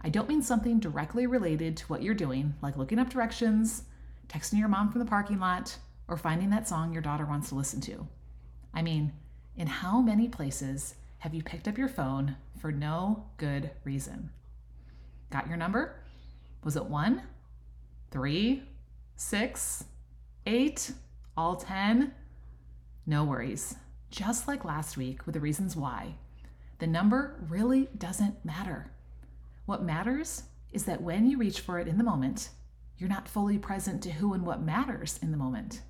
I 0.00 0.08
don't 0.08 0.28
mean 0.28 0.42
something 0.42 0.80
directly 0.80 1.26
related 1.26 1.76
to 1.76 1.86
what 1.86 2.02
you're 2.02 2.14
doing, 2.14 2.54
like 2.62 2.78
looking 2.78 2.98
up 2.98 3.10
directions, 3.10 3.82
texting 4.28 4.58
your 4.58 4.68
mom 4.68 4.90
from 4.90 5.00
the 5.00 5.06
parking 5.06 5.38
lot, 5.38 5.76
or 6.08 6.16
finding 6.16 6.48
that 6.48 6.66
song 6.66 6.94
your 6.94 7.02
daughter 7.02 7.26
wants 7.26 7.50
to 7.50 7.56
listen 7.56 7.82
to. 7.82 8.06
I 8.72 8.80
mean, 8.80 9.12
in 9.54 9.66
how 9.66 10.00
many 10.00 10.28
places 10.28 10.94
have 11.18 11.34
you 11.34 11.42
picked 11.42 11.66
up 11.66 11.76
your 11.76 11.88
phone 11.88 12.36
for 12.60 12.70
no 12.70 13.26
good 13.38 13.70
reason? 13.84 14.30
Got 15.30 15.48
your 15.48 15.56
number? 15.56 16.00
Was 16.64 16.76
it 16.76 16.84
one, 16.84 17.22
three, 18.10 18.62
six, 19.16 19.84
eight, 20.46 20.92
all 21.36 21.56
10? 21.56 22.12
No 23.06 23.24
worries. 23.24 23.74
Just 24.10 24.46
like 24.46 24.64
last 24.64 24.96
week 24.96 25.26
with 25.26 25.34
the 25.34 25.40
reasons 25.40 25.74
why, 25.74 26.14
the 26.78 26.86
number 26.86 27.44
really 27.48 27.88
doesn't 27.98 28.44
matter. 28.44 28.92
What 29.66 29.82
matters 29.82 30.44
is 30.72 30.84
that 30.84 31.02
when 31.02 31.28
you 31.28 31.36
reach 31.36 31.60
for 31.60 31.78
it 31.80 31.88
in 31.88 31.98
the 31.98 32.04
moment, 32.04 32.50
you're 32.96 33.08
not 33.08 33.28
fully 33.28 33.58
present 33.58 34.02
to 34.02 34.12
who 34.12 34.34
and 34.34 34.46
what 34.46 34.62
matters 34.62 35.18
in 35.20 35.30
the 35.30 35.36
moment. 35.36 35.82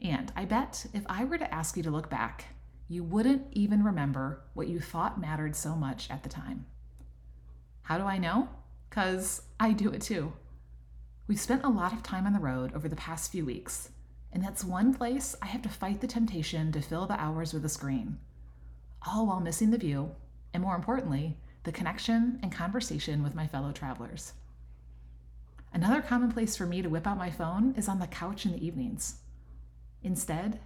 And 0.00 0.32
I 0.36 0.44
bet 0.44 0.86
if 0.92 1.02
I 1.06 1.24
were 1.24 1.38
to 1.38 1.54
ask 1.54 1.76
you 1.76 1.82
to 1.82 1.90
look 1.90 2.08
back, 2.08 2.46
you 2.88 3.02
wouldn't 3.04 3.46
even 3.52 3.82
remember 3.82 4.42
what 4.54 4.68
you 4.68 4.80
thought 4.80 5.20
mattered 5.20 5.56
so 5.56 5.74
much 5.74 6.10
at 6.10 6.22
the 6.22 6.28
time. 6.28 6.66
How 7.82 7.98
do 7.98 8.04
I 8.04 8.18
know? 8.18 8.48
Because 8.88 9.42
I 9.58 9.72
do 9.72 9.90
it 9.90 10.02
too. 10.02 10.32
We've 11.26 11.40
spent 11.40 11.64
a 11.64 11.68
lot 11.68 11.92
of 11.92 12.02
time 12.02 12.26
on 12.26 12.32
the 12.32 12.38
road 12.38 12.74
over 12.74 12.88
the 12.88 12.96
past 12.96 13.32
few 13.32 13.46
weeks, 13.46 13.90
and 14.32 14.42
that's 14.42 14.64
one 14.64 14.92
place 14.92 15.34
I 15.40 15.46
have 15.46 15.62
to 15.62 15.68
fight 15.68 16.00
the 16.00 16.06
temptation 16.06 16.72
to 16.72 16.82
fill 16.82 17.06
the 17.06 17.20
hours 17.20 17.54
with 17.54 17.64
a 17.64 17.68
screen, 17.68 18.18
all 19.06 19.26
while 19.26 19.40
missing 19.40 19.70
the 19.70 19.78
view, 19.78 20.14
and 20.52 20.62
more 20.62 20.76
importantly, 20.76 21.38
the 21.64 21.72
connection 21.72 22.38
and 22.42 22.52
conversation 22.52 23.22
with 23.22 23.34
my 23.34 23.46
fellow 23.46 23.72
travelers. 23.72 24.32
Another 25.72 26.02
common 26.02 26.30
place 26.30 26.56
for 26.56 26.66
me 26.66 26.82
to 26.82 26.88
whip 26.88 27.06
out 27.06 27.16
my 27.16 27.30
phone 27.30 27.74
is 27.76 27.88
on 27.88 27.98
the 27.98 28.06
couch 28.06 28.44
in 28.44 28.52
the 28.52 28.66
evenings. 28.66 29.16
Instead, 30.02 30.60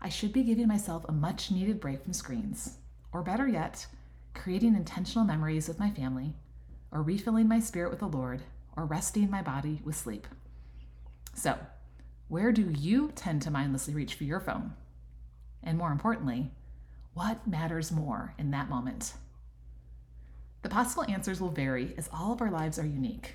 I 0.00 0.08
should 0.08 0.32
be 0.32 0.44
giving 0.44 0.68
myself 0.68 1.04
a 1.08 1.12
much 1.12 1.50
needed 1.50 1.80
break 1.80 2.04
from 2.04 2.12
screens, 2.12 2.78
or 3.12 3.22
better 3.22 3.48
yet, 3.48 3.86
creating 4.34 4.76
intentional 4.76 5.24
memories 5.24 5.66
with 5.66 5.80
my 5.80 5.90
family, 5.90 6.34
or 6.92 7.02
refilling 7.02 7.48
my 7.48 7.58
spirit 7.58 7.90
with 7.90 7.98
the 7.98 8.06
Lord, 8.06 8.42
or 8.76 8.86
resting 8.86 9.28
my 9.28 9.42
body 9.42 9.80
with 9.84 9.96
sleep. 9.96 10.28
So, 11.34 11.58
where 12.28 12.52
do 12.52 12.70
you 12.70 13.10
tend 13.14 13.42
to 13.42 13.50
mindlessly 13.50 13.94
reach 13.94 14.14
for 14.14 14.24
your 14.24 14.40
phone? 14.40 14.74
And 15.62 15.76
more 15.76 15.90
importantly, 15.90 16.52
what 17.14 17.46
matters 17.46 17.90
more 17.90 18.34
in 18.38 18.52
that 18.52 18.70
moment? 18.70 19.14
The 20.62 20.68
possible 20.68 21.04
answers 21.08 21.40
will 21.40 21.50
vary 21.50 21.94
as 21.96 22.08
all 22.12 22.32
of 22.32 22.40
our 22.40 22.50
lives 22.50 22.78
are 22.78 22.86
unique. 22.86 23.34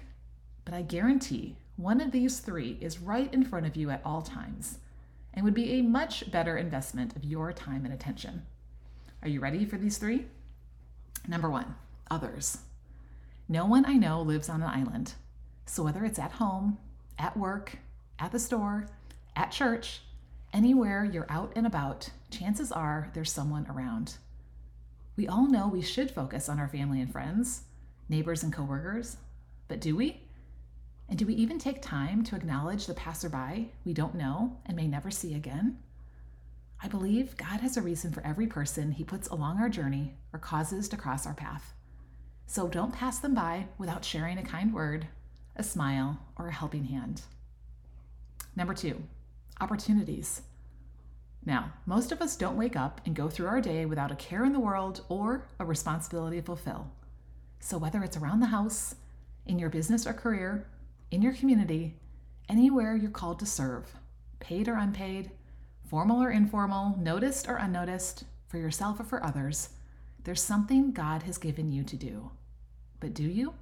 But 0.64 0.74
I 0.74 0.82
guarantee 0.82 1.58
one 1.76 2.00
of 2.00 2.12
these 2.12 2.40
three 2.40 2.78
is 2.80 3.00
right 3.00 3.34
in 3.34 3.44
front 3.44 3.66
of 3.66 3.76
you 3.76 3.90
at 3.90 4.02
all 4.06 4.22
times 4.22 4.78
and 5.34 5.44
would 5.44 5.54
be 5.54 5.74
a 5.74 5.82
much 5.82 6.30
better 6.32 6.58
investment 6.58 7.16
of 7.16 7.24
your 7.24 7.52
time 7.52 7.86
and 7.86 7.94
attention. 7.94 8.44
Are 9.22 9.30
you 9.30 9.40
ready 9.40 9.66
for 9.66 9.78
these 9.78 9.98
three? 9.98 10.26
Number 11.28 11.50
one, 11.50 11.76
others. 12.12 12.58
No 13.48 13.66
one 13.66 13.86
I 13.86 13.94
know 13.94 14.22
lives 14.22 14.50
on 14.50 14.62
an 14.62 14.70
island. 14.70 15.14
So 15.66 15.84
whether 15.84 16.04
it's 16.06 16.20
at 16.20 16.34
home, 16.34 16.78
at 17.18 17.38
work, 17.38 17.78
at 18.20 18.32
the 18.32 18.40
store, 18.40 18.88
at 19.36 19.52
church, 19.52 20.02
anywhere 20.54 21.04
you're 21.06 21.30
out 21.30 21.54
and 21.56 21.66
about, 21.66 22.10
chances 22.30 22.72
are 22.72 23.10
there's 23.14 23.32
someone 23.32 23.66
around. 23.70 24.18
We 25.16 25.28
all 25.28 25.48
know 25.48 25.68
we 25.68 25.82
should 25.82 26.12
focus 26.12 26.50
on 26.50 26.60
our 26.60 26.68
family 26.68 27.00
and 27.00 27.12
friends, 27.12 27.64
neighbors 28.10 28.44
and 28.44 28.52
coworkers, 28.52 29.18
but 29.68 29.80
do 29.80 29.96
we? 29.96 30.22
And 31.14 31.20
do 31.20 31.28
we 31.28 31.36
even 31.36 31.60
take 31.60 31.80
time 31.80 32.24
to 32.24 32.36
acknowledge 32.36 32.88
the 32.88 32.96
passerby 32.96 33.72
we 33.86 33.94
don't 33.94 34.16
know 34.16 34.58
and 34.66 34.76
may 34.76 34.88
never 34.88 35.12
see 35.12 35.36
again? 35.36 35.78
I 36.82 36.88
believe 36.88 37.38
God 37.38 37.62
has 37.62 37.78
a 37.78 37.84
reason 37.84 38.12
for 38.12 38.26
every 38.26 38.48
person 38.48 38.92
he 38.92 39.04
puts 39.04 39.28
along 39.28 39.60
our 39.60 39.70
journey 39.70 40.16
or 40.34 40.40
causes 40.40 40.90
to 40.90 40.98
cross 40.98 41.28
our 41.28 41.36
path. 41.36 41.76
So 42.48 42.68
don't 42.68 42.96
pass 42.96 43.20
them 43.20 43.36
by 43.36 43.68
without 43.78 44.04
sharing 44.04 44.40
a 44.40 44.44
kind 44.44 44.74
word, 44.74 45.06
a 45.56 45.62
smile, 45.62 46.18
or 46.36 46.48
a 46.48 46.52
helping 46.52 46.86
hand. 46.86 47.22
Number 48.56 48.74
two, 48.74 49.04
opportunities. 49.62 50.42
Now, 51.46 51.74
most 51.86 52.12
of 52.12 52.24
us 52.24 52.36
don't 52.36 52.58
wake 52.58 52.76
up 52.76 53.02
and 53.06 53.16
go 53.16 53.30
through 53.30 53.50
our 53.50 53.62
day 53.62 53.86
without 53.86 54.12
a 54.12 54.16
care 54.16 54.46
in 54.46 54.52
the 54.52 54.60
world 54.60 55.02
or 55.10 55.46
a 55.60 55.66
responsibility 55.66 56.38
to 56.38 56.44
fulfill. 56.44 56.90
So, 57.60 57.78
whether 57.78 58.02
it's 58.02 58.18
around 58.18 58.40
the 58.40 58.48
house, 58.48 58.96
in 59.46 59.60
your 59.60 59.70
business 59.70 60.08
or 60.08 60.14
career, 60.14 60.66
in 61.14 61.22
your 61.22 61.34
community, 61.34 61.94
anywhere 62.50 62.96
you're 62.96 63.12
called 63.12 63.38
to 63.38 63.46
serve, 63.46 63.94
paid 64.40 64.68
or 64.68 64.74
unpaid, 64.74 65.30
formal 65.88 66.24
or 66.24 66.32
informal, 66.32 66.98
noticed 66.98 67.48
or 67.48 67.58
unnoticed, 67.58 68.24
for 68.48 68.58
yourself 68.58 69.00
or 69.00 69.04
for 69.04 69.24
others, 69.24 69.70
there's 70.24 70.42
something 70.42 70.92
God 70.92 71.22
has 71.24 71.38
given 71.38 71.72
you 71.72 71.84
to 71.84 71.96
do. 71.96 72.32
But 73.00 73.14
do 73.14 73.24
you? 73.24 73.54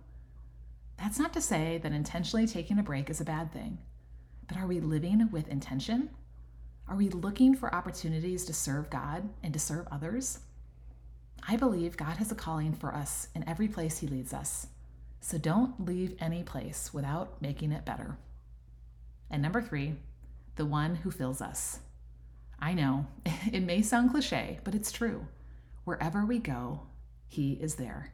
That's 0.98 1.20
not 1.20 1.34
to 1.34 1.42
say 1.42 1.78
that 1.84 1.92
intentionally 1.92 2.48
taking 2.48 2.80
a 2.80 2.84
break 2.84 3.10
is 3.10 3.20
a 3.20 3.26
bad 3.26 3.52
thing, 3.52 3.80
but 4.48 4.56
are 4.58 4.68
we 4.68 4.80
living 4.80 5.30
with 5.30 5.50
intention? 5.50 6.10
Are 6.88 6.96
we 6.96 7.10
looking 7.10 7.54
for 7.54 7.76
opportunities 7.76 8.46
to 8.46 8.54
serve 8.54 8.90
God 8.90 9.28
and 9.44 9.52
to 9.52 9.60
serve 9.60 9.90
others? 9.92 10.40
I 11.46 11.58
believe 11.58 11.98
God 11.98 12.16
has 12.16 12.32
a 12.32 12.36
calling 12.36 12.72
for 12.72 12.96
us 12.96 13.28
in 13.36 13.48
every 13.48 13.68
place 13.68 13.98
He 13.98 14.08
leads 14.08 14.34
us. 14.34 14.68
So 15.22 15.38
don't 15.38 15.86
leave 15.86 16.16
any 16.20 16.44
place 16.44 16.94
without 16.94 17.42
making 17.42 17.72
it 17.72 17.86
better. 17.86 18.18
And 19.30 19.42
number 19.42 19.62
three, 19.62 19.96
the 20.56 20.66
one 20.66 20.96
who 20.96 21.12
fills 21.12 21.42
us. 21.42 21.80
I 22.60 22.74
know, 22.74 23.06
it 23.52 23.64
may 23.64 23.82
sound 23.82 24.12
cliche, 24.12 24.60
but 24.64 24.76
it's 24.76 24.92
true. 24.92 25.28
Wherever 25.86 26.26
we 26.26 26.40
go, 26.40 26.82
He 27.28 27.54
is 27.54 27.76
there. 27.76 28.14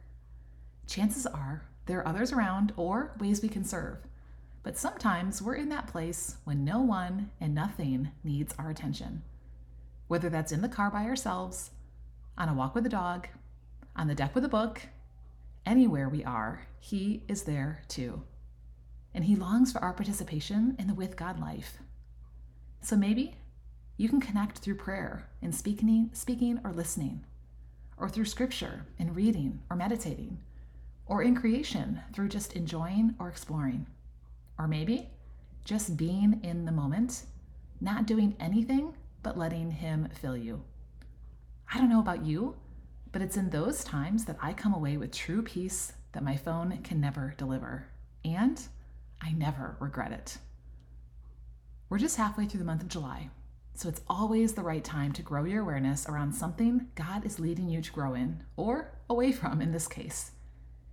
Chances 0.86 1.26
are 1.26 1.64
there 1.88 2.00
are 2.00 2.08
others 2.08 2.32
around 2.32 2.74
or 2.76 3.14
ways 3.18 3.40
we 3.40 3.48
can 3.48 3.64
serve. 3.64 3.96
But 4.62 4.76
sometimes 4.76 5.40
we're 5.40 5.54
in 5.54 5.70
that 5.70 5.86
place 5.86 6.36
when 6.44 6.62
no 6.62 6.80
one 6.80 7.30
and 7.40 7.54
nothing 7.54 8.10
needs 8.22 8.54
our 8.58 8.68
attention. 8.68 9.22
Whether 10.06 10.28
that's 10.28 10.52
in 10.52 10.60
the 10.60 10.68
car 10.68 10.90
by 10.90 11.04
ourselves, 11.04 11.70
on 12.36 12.50
a 12.50 12.54
walk 12.54 12.74
with 12.74 12.84
a 12.84 12.90
dog, 12.90 13.28
on 13.96 14.06
the 14.06 14.14
deck 14.14 14.34
with 14.34 14.44
a 14.44 14.50
book, 14.50 14.82
anywhere 15.68 16.08
we 16.08 16.24
are, 16.24 16.66
He 16.80 17.22
is 17.28 17.42
there 17.42 17.82
too. 17.86 18.22
And 19.14 19.24
He 19.24 19.36
longs 19.36 19.70
for 19.70 19.80
our 19.80 19.92
participation 19.92 20.74
in 20.78 20.88
the 20.88 20.94
with 20.94 21.16
God 21.16 21.38
life. 21.38 21.78
So 22.80 22.96
maybe 22.96 23.36
you 23.98 24.08
can 24.08 24.20
connect 24.20 24.58
through 24.58 24.76
prayer 24.76 25.28
and 25.42 25.54
speaking, 25.54 26.10
speaking 26.14 26.58
or 26.64 26.72
listening, 26.72 27.24
or 27.98 28.08
through 28.08 28.24
scripture 28.24 28.86
and 28.98 29.14
reading 29.14 29.60
or 29.70 29.76
meditating, 29.76 30.38
or 31.06 31.22
in 31.22 31.34
creation 31.34 32.00
through 32.14 32.28
just 32.28 32.54
enjoying 32.54 33.14
or 33.18 33.28
exploring. 33.28 33.86
Or 34.58 34.66
maybe 34.66 35.10
just 35.64 35.96
being 35.96 36.40
in 36.42 36.64
the 36.64 36.72
moment, 36.72 37.24
not 37.80 38.06
doing 38.06 38.34
anything 38.40 38.94
but 39.22 39.36
letting 39.36 39.70
Him 39.70 40.08
fill 40.20 40.36
you. 40.36 40.62
I 41.72 41.76
don't 41.78 41.90
know 41.90 42.00
about 42.00 42.24
you, 42.24 42.56
but 43.18 43.24
it's 43.24 43.36
in 43.36 43.50
those 43.50 43.82
times 43.82 44.26
that 44.26 44.38
I 44.40 44.52
come 44.52 44.72
away 44.72 44.96
with 44.96 45.10
true 45.10 45.42
peace 45.42 45.92
that 46.12 46.22
my 46.22 46.36
phone 46.36 46.78
can 46.84 47.00
never 47.00 47.34
deliver. 47.36 47.88
And 48.24 48.62
I 49.20 49.32
never 49.32 49.76
regret 49.80 50.12
it. 50.12 50.38
We're 51.88 51.98
just 51.98 52.16
halfway 52.16 52.46
through 52.46 52.60
the 52.60 52.64
month 52.64 52.82
of 52.82 52.88
July, 52.88 53.30
so 53.74 53.88
it's 53.88 54.02
always 54.08 54.52
the 54.52 54.62
right 54.62 54.84
time 54.84 55.12
to 55.14 55.22
grow 55.22 55.42
your 55.42 55.62
awareness 55.62 56.08
around 56.08 56.32
something 56.32 56.90
God 56.94 57.26
is 57.26 57.40
leading 57.40 57.68
you 57.68 57.82
to 57.82 57.90
grow 57.90 58.14
in, 58.14 58.44
or 58.56 58.92
away 59.10 59.32
from 59.32 59.60
in 59.60 59.72
this 59.72 59.88
case. 59.88 60.30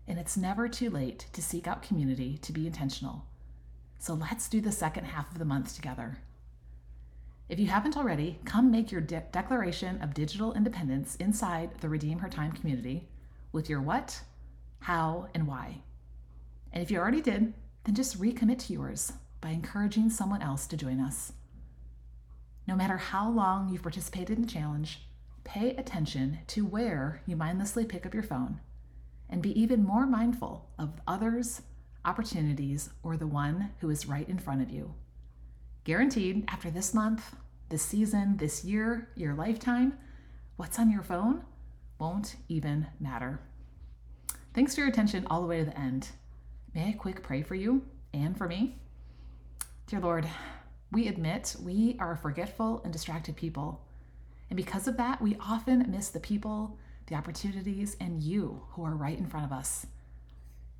And 0.07 0.17
it's 0.17 0.35
never 0.35 0.67
too 0.67 0.89
late 0.89 1.27
to 1.33 1.43
seek 1.43 1.67
out 1.67 1.83
community 1.83 2.39
to 2.39 2.51
be 2.51 2.65
intentional 2.65 3.27
so 3.99 4.13
let's 4.13 4.49
do 4.49 4.61
the 4.61 4.71
second 4.71 5.05
half 5.05 5.31
of 5.31 5.39
the 5.39 5.45
month 5.45 5.75
together. 5.75 6.19
If 7.47 7.59
you 7.59 7.67
haven't 7.67 7.95
already, 7.95 8.39
come 8.43 8.71
make 8.71 8.91
your 8.91 9.01
de- 9.01 9.23
declaration 9.31 10.01
of 10.01 10.15
digital 10.15 10.53
independence 10.53 11.15
inside 11.17 11.79
the 11.79 11.89
Redeem 11.89 12.19
Her 12.19 12.29
Time 12.29 12.51
community 12.51 13.07
with 13.51 13.69
your 13.69 13.81
what, 13.81 14.19
how, 14.79 15.27
and 15.35 15.47
why. 15.47 15.81
And 16.73 16.81
if 16.81 16.89
you 16.89 16.97
already 16.97 17.21
did, 17.21 17.53
then 17.83 17.93
just 17.93 18.19
recommit 18.19 18.59
to 18.59 18.73
yours 18.73 19.13
by 19.41 19.49
encouraging 19.49 20.09
someone 20.09 20.41
else 20.41 20.65
to 20.67 20.77
join 20.77 20.99
us. 20.99 21.33
No 22.67 22.75
matter 22.75 22.97
how 22.97 23.29
long 23.29 23.69
you've 23.69 23.83
participated 23.83 24.37
in 24.37 24.45
the 24.45 24.51
challenge, 24.51 25.01
pay 25.43 25.75
attention 25.75 26.39
to 26.47 26.65
where 26.65 27.21
you 27.27 27.35
mindlessly 27.35 27.85
pick 27.85 28.07
up 28.07 28.13
your 28.15 28.23
phone 28.23 28.59
and 29.29 29.43
be 29.43 29.59
even 29.59 29.83
more 29.83 30.07
mindful 30.07 30.67
of 30.79 30.99
others, 31.07 31.61
opportunities, 32.03 32.89
or 33.03 33.17
the 33.17 33.27
one 33.27 33.69
who 33.81 33.91
is 33.91 34.07
right 34.07 34.27
in 34.27 34.39
front 34.39 34.63
of 34.63 34.71
you. 34.71 34.95
Guaranteed, 35.85 36.45
after 36.47 36.71
this 36.71 36.95
month, 36.95 37.35
this 37.69 37.83
season, 37.83 38.37
this 38.37 38.65
year, 38.65 39.07
your 39.15 39.35
lifetime, 39.35 39.95
what's 40.55 40.79
on 40.79 40.89
your 40.89 41.03
phone 41.03 41.43
won't 41.99 42.37
even 42.49 42.87
matter. 42.99 43.39
Thanks 44.55 44.73
for 44.73 44.81
your 44.81 44.89
attention 44.89 45.27
all 45.29 45.41
the 45.41 45.47
way 45.47 45.59
to 45.59 45.65
the 45.65 45.79
end. 45.79 46.09
May 46.73 46.89
I 46.89 46.93
quick 46.93 47.21
pray 47.21 47.43
for 47.43 47.53
you 47.53 47.83
and 48.15 48.35
for 48.35 48.47
me? 48.47 48.79
Dear 49.85 49.99
Lord, 49.99 50.27
we 50.91 51.07
admit 51.07 51.55
we 51.61 51.97
are 51.99 52.15
forgetful 52.15 52.81
and 52.83 52.91
distracted 52.91 53.35
people. 53.35 53.85
And 54.49 54.57
because 54.57 54.87
of 54.87 54.97
that, 54.97 55.21
we 55.21 55.37
often 55.39 55.91
miss 55.91 56.09
the 56.09 56.19
people, 56.19 56.79
the 57.05 57.15
opportunities, 57.15 57.95
and 57.99 58.23
you 58.23 58.63
who 58.71 58.83
are 58.85 58.95
right 58.95 59.19
in 59.19 59.27
front 59.27 59.45
of 59.45 59.51
us. 59.51 59.85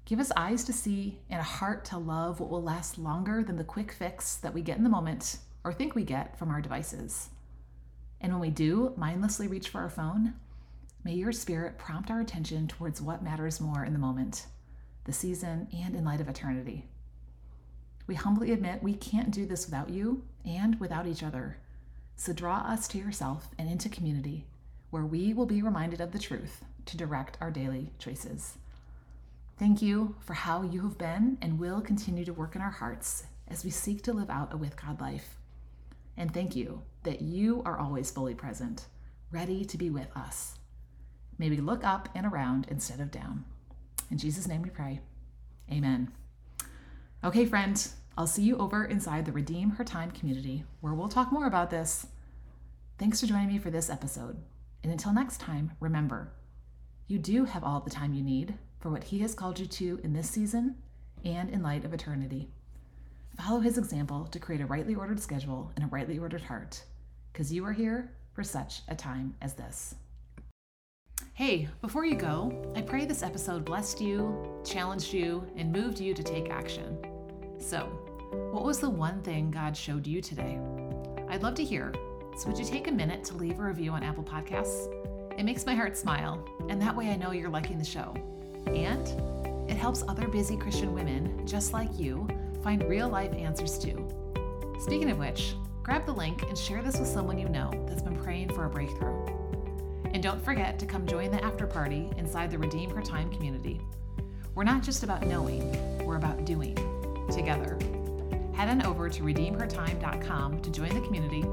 Give 0.06 0.20
us 0.20 0.32
eyes 0.38 0.64
to 0.66 0.74
see 0.74 1.18
and 1.32 1.40
a 1.40 1.44
heart 1.44 1.84
to 1.86 1.98
love 1.98 2.40
what 2.40 2.52
will 2.52 2.62
last 2.62 3.00
longer 3.00 3.44
than 3.44 3.58
the 3.58 3.64
quick 3.64 3.92
fix 3.92 4.36
that 4.38 4.54
we 4.54 4.62
get 4.62 4.78
in 4.78 4.84
the 4.84 4.90
moment 4.90 5.38
or 5.64 5.74
think 5.74 5.96
we 5.96 6.04
get 6.04 6.38
from 6.38 6.52
our 6.52 6.62
devices. 6.62 7.30
And 8.22 8.32
when 8.32 8.40
we 8.40 8.52
do 8.52 8.94
mindlessly 8.98 9.48
reach 9.48 9.70
for 9.70 9.82
our 9.82 9.90
phone, 9.90 10.36
may 11.04 11.16
your 11.16 11.32
spirit 11.32 11.80
prompt 11.80 12.12
our 12.12 12.22
attention 12.22 12.68
towards 12.68 13.02
what 13.02 13.24
matters 13.24 13.60
more 13.60 13.84
in 13.84 13.94
the 13.94 14.00
moment, 14.00 14.46
the 15.06 15.14
season, 15.14 15.68
and 15.76 15.96
in 15.96 16.06
light 16.06 16.22
of 16.22 16.30
eternity. 16.30 16.86
We 18.06 18.14
humbly 18.14 18.52
admit 18.52 18.84
we 18.84 18.94
can't 18.94 19.32
do 19.32 19.48
this 19.48 19.66
without 19.66 19.90
you 19.90 20.24
and 20.46 20.80
without 20.80 21.08
each 21.08 21.24
other. 21.24 21.58
So 22.16 22.32
draw 22.32 22.58
us 22.58 22.88
to 22.90 23.00
yourself 23.00 23.48
and 23.58 23.68
into 23.68 23.90
community 23.90 24.46
where 24.92 25.06
we 25.06 25.34
will 25.34 25.48
be 25.48 25.64
reminded 25.64 26.00
of 26.00 26.12
the 26.12 26.20
truth 26.20 26.64
to 26.86 26.96
direct 26.96 27.40
our 27.42 27.50
daily 27.50 27.92
choices. 27.98 28.60
Thank 29.58 29.82
you 29.82 30.16
for 30.20 30.34
how 30.34 30.64
you 30.64 30.82
have 30.82 30.98
been 30.98 31.38
and 31.42 31.58
will 31.58 31.80
continue 31.80 32.26
to 32.26 32.34
work 32.34 32.56
in 32.56 32.62
our 32.62 32.72
hearts 32.72 33.24
as 33.48 33.64
we 33.64 33.70
seek 33.70 34.04
to 34.04 34.12
live 34.14 34.30
out 34.30 34.54
a 34.54 34.58
with 34.58 34.76
God 34.76 35.00
life. 35.00 35.38
And 36.18 36.34
thank 36.34 36.56
you 36.58 36.82
that 37.04 37.22
you 37.22 37.62
are 37.66 37.80
always 37.80 38.12
fully 38.12 38.36
present, 38.36 38.88
ready 39.32 39.64
to 39.64 39.78
be 39.78 39.90
with 39.90 40.08
us. 40.16 40.58
May 41.38 41.50
we 41.50 41.58
look 41.58 41.86
up 41.86 42.10
and 42.16 42.26
around 42.26 42.68
instead 42.70 43.00
of 43.00 43.12
down. 43.12 43.46
In 44.12 44.18
Jesus' 44.18 44.48
name 44.48 44.62
we 44.62 44.70
pray. 44.70 45.00
Amen. 45.72 46.12
Okay, 47.24 47.46
friend, 47.46 47.88
I'll 48.18 48.28
see 48.28 48.44
you 48.44 48.58
over 48.58 48.84
inside 48.84 49.26
the 49.26 49.32
Redeem 49.32 49.72
Her 49.72 49.84
Time 49.86 50.12
community 50.12 50.66
where 50.82 50.94
we'll 50.94 51.08
talk 51.08 51.32
more 51.32 51.48
about 51.48 51.70
this. 51.70 52.08
Thanks 52.98 53.22
for 53.22 53.28
joining 53.28 53.48
me 53.48 53.58
for 53.58 53.70
this 53.70 53.90
episode. 53.90 54.38
And 54.84 54.92
until 54.92 55.14
next 55.14 55.40
time, 55.40 55.72
remember, 55.80 56.34
you 57.08 57.20
do 57.20 57.46
have 57.46 57.64
all 57.64 57.80
the 57.80 57.90
time 57.90 58.14
you 58.14 58.22
need 58.22 58.56
for 58.86 58.92
what 58.92 59.06
He 59.06 59.18
has 59.18 59.34
called 59.34 59.58
you 59.58 59.66
to 59.66 60.00
in 60.04 60.14
this 60.14 60.30
season 60.30 60.76
and 61.24 61.50
in 61.50 61.64
light 61.64 61.86
of 61.86 61.94
eternity. 61.96 62.50
Follow 63.36 63.60
His 63.60 63.80
example 63.80 64.28
to 64.28 64.38
create 64.38 64.62
a 64.62 64.68
rightly 64.68 64.94
ordered 64.94 65.20
schedule 65.20 65.72
and 65.76 65.84
a 65.84 65.88
rightly 65.88 66.20
ordered 66.20 66.44
heart, 66.44 66.84
because 67.34 67.52
you 67.52 67.66
are 67.66 67.74
here 67.74 68.12
for 68.34 68.44
such 68.44 68.84
a 68.88 68.94
time 68.94 69.34
as 69.42 69.56
this. 69.56 69.96
Hey, 71.34 71.68
before 71.82 72.06
you 72.06 72.14
go, 72.14 72.72
I 72.76 72.84
pray 72.84 73.06
this 73.06 73.24
episode 73.24 73.66
blessed 73.66 74.02
you, 74.02 74.62
challenged 74.64 75.12
you, 75.12 75.48
and 75.56 75.72
moved 75.72 76.00
you 76.00 76.14
to 76.14 76.22
take 76.22 76.52
action. 76.52 76.96
So, 77.58 77.86
what 78.52 78.66
was 78.66 78.80
the 78.80 78.90
one 78.92 79.24
thing 79.24 79.50
God 79.50 79.76
showed 79.76 80.06
you 80.06 80.22
today? 80.22 80.60
I'd 81.28 81.42
love 81.42 81.56
to 81.56 81.64
hear. 81.64 81.92
So, 82.38 82.50
would 82.50 82.60
you 82.60 82.66
take 82.66 82.88
a 82.88 82.92
minute 82.92 83.24
to 83.24 83.34
leave 83.36 83.58
a 83.58 83.64
review 83.64 83.94
on 83.94 84.04
Apple 84.04 84.24
Podcasts? 84.24 84.94
It 85.40 85.44
makes 85.44 85.66
my 85.66 85.74
heart 85.74 85.98
smile, 85.98 86.48
and 86.70 86.80
that 86.84 86.96
way 86.96 87.10
I 87.10 87.16
know 87.16 87.32
you're 87.32 87.50
liking 87.50 87.80
the 87.80 87.84
show. 87.84 88.16
And 88.68 89.70
it 89.70 89.78
helps 89.78 90.04
other 90.08 90.28
busy 90.28 90.58
Christian 90.58 90.94
women 90.94 91.46
just 91.46 91.74
like 91.74 92.00
you 92.00 92.28
find 92.64 92.84
real 92.84 93.10
life 93.10 93.34
answers 93.34 93.78
too. 93.78 94.08
Speaking 94.80 95.12
of 95.12 95.18
which, 95.18 95.56
grab 95.84 96.06
the 96.06 96.14
link 96.14 96.44
and 96.44 96.58
share 96.58 96.82
this 96.82 96.98
with 96.98 97.08
someone 97.08 97.38
you 97.38 97.50
know 97.50 97.72
that's 97.88 98.02
been 98.02 98.16
praying 98.16 98.50
for 98.54 98.66
a 98.66 98.70
breakthrough. 98.70 99.26
And 100.14 100.24
don't 100.24 100.44
forget 100.44 100.80
to 100.80 100.86
come 100.86 101.06
join 101.06 101.32
the 101.32 101.44
after 101.44 101.68
party 101.68 102.10
inside 102.18 102.50
the 102.50 102.58
Redeem 102.58 102.90
Her 102.90 103.02
Time 103.02 103.30
community. 103.32 103.82
We're 104.56 104.64
not 104.64 104.82
just 104.82 105.04
about 105.04 105.26
knowing, 105.28 106.06
we're 106.06 106.16
about 106.16 106.46
doing 106.46 106.76
together. 107.32 107.78
Head 108.54 108.70
on 108.70 108.86
over 108.86 109.10
to 109.10 109.24
redeemhertime.com 109.24 110.62
to 110.62 110.70
join 110.70 110.90
the 110.94 111.02
community, 111.02 111.44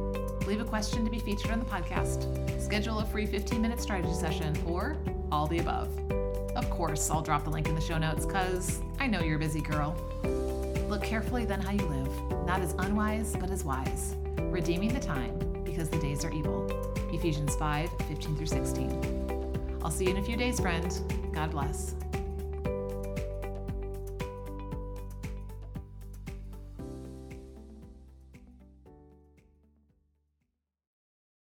leave 0.46 0.60
a 0.60 0.64
question 0.64 1.04
to 1.04 1.10
be 1.10 1.18
featured 1.18 1.50
on 1.50 1.58
the 1.58 1.64
podcast, 1.64 2.62
schedule 2.62 3.00
a 3.00 3.04
free 3.04 3.26
15 3.26 3.60
minute 3.60 3.80
strategy 3.80 4.14
session, 4.14 4.56
or 4.66 4.96
all 5.32 5.48
the 5.48 5.58
above. 5.58 5.90
Of 6.54 6.68
course, 6.68 7.10
I'll 7.10 7.22
drop 7.22 7.44
the 7.44 7.50
link 7.50 7.68
in 7.68 7.74
the 7.74 7.80
show 7.80 7.98
notes 7.98 8.26
because 8.26 8.80
I 8.98 9.06
know 9.06 9.20
you're 9.20 9.36
a 9.36 9.38
busy 9.38 9.60
girl. 9.60 9.96
Look 10.88 11.02
carefully 11.02 11.46
then 11.46 11.60
how 11.60 11.72
you 11.72 11.86
live, 11.86 12.46
not 12.46 12.60
as 12.60 12.74
unwise, 12.78 13.34
but 13.40 13.50
as 13.50 13.64
wise, 13.64 14.14
redeeming 14.36 14.92
the 14.92 15.00
time 15.00 15.38
because 15.64 15.88
the 15.88 15.98
days 15.98 16.24
are 16.24 16.32
evil. 16.32 16.66
Ephesians 17.12 17.56
5 17.56 17.90
15 18.08 18.36
through 18.36 18.46
16. 18.46 19.78
I'll 19.82 19.90
see 19.90 20.04
you 20.04 20.10
in 20.10 20.18
a 20.18 20.22
few 20.22 20.36
days, 20.36 20.60
friend. 20.60 20.92
God 21.32 21.50
bless. 21.50 21.94